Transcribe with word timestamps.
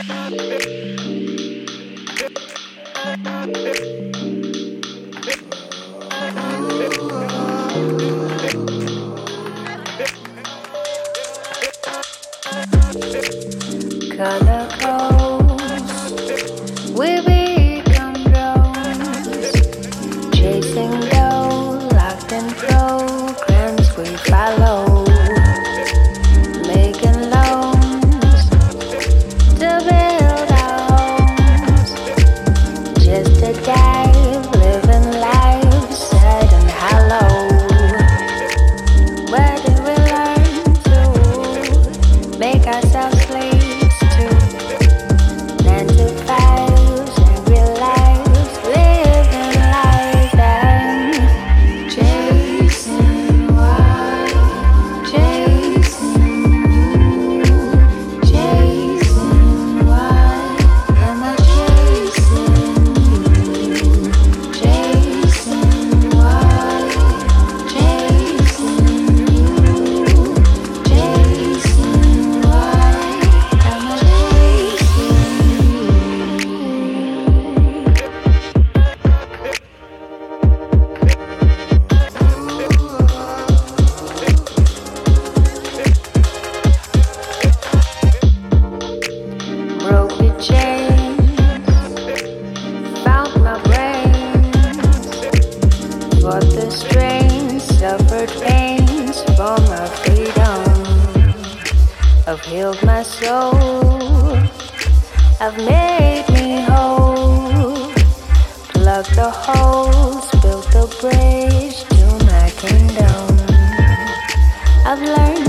Color 0.00 0.08
goes 14.80 16.10
We 16.92 17.29
I've 102.40 102.46
healed 102.46 102.82
my 102.84 103.02
soul. 103.02 104.32
I've 105.40 105.58
made 105.58 106.24
me 106.32 106.62
whole. 106.62 107.92
Plugged 108.72 109.14
the 109.14 109.30
holes, 109.30 110.30
built 110.40 110.64
the 110.72 110.86
bridge 111.00 111.84
to 111.84 112.24
my 112.24 112.50
kingdom. 112.56 113.36
I've 114.86 115.02
learned. 115.02 115.39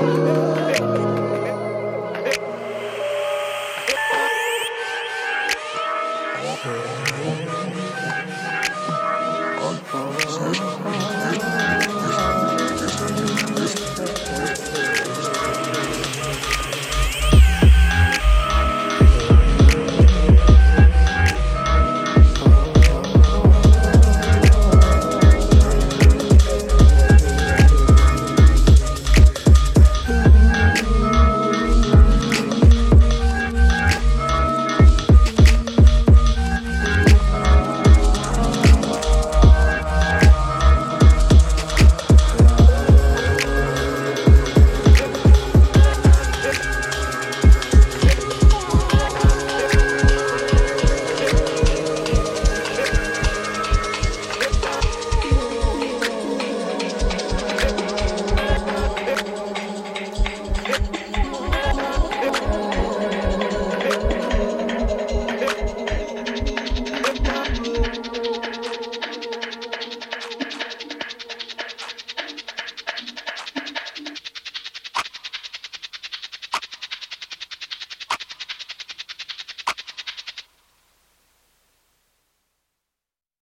Oh, 0.00 0.47